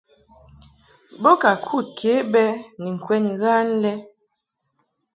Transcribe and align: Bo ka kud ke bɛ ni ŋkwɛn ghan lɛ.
Bo 1.21 1.31
ka 1.41 1.51
kud 1.65 1.85
ke 1.97 2.13
bɛ 2.31 2.43
ni 2.81 2.89
ŋkwɛn 2.95 3.25
ghan 3.39 3.67
lɛ. 3.83 3.93